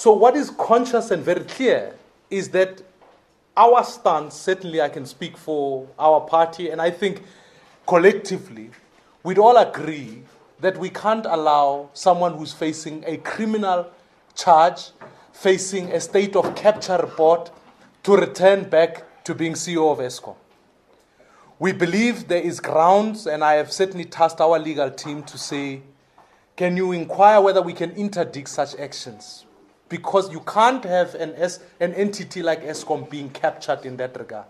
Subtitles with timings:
[0.00, 1.94] So, what is conscious and very clear
[2.30, 2.80] is that
[3.54, 7.22] our stance, certainly I can speak for our party, and I think
[7.86, 8.70] collectively,
[9.22, 10.22] we'd all agree
[10.60, 13.90] that we can't allow someone who's facing a criminal
[14.34, 14.92] charge,
[15.34, 17.50] facing a state of capture report,
[18.04, 20.36] to return back to being CEO of Eskom.
[21.58, 25.82] We believe there is grounds, and I have certainly tasked our legal team to say,
[26.56, 29.44] can you inquire whether we can interdict such actions?
[29.90, 34.46] Because you can't have an, S, an entity like Eskom being captured in that regard.